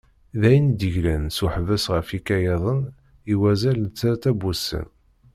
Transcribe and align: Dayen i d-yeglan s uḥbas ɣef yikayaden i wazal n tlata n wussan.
Dayen 0.41 0.67
i 0.71 0.73
d-yeglan 0.79 1.25
s 1.35 1.37
uḥbas 1.45 1.85
ɣef 1.93 2.07
yikayaden 2.13 2.81
i 3.31 3.35
wazal 3.39 3.77
n 3.81 3.87
tlata 3.97 4.31
n 4.35 4.39
wussan. 4.41 4.87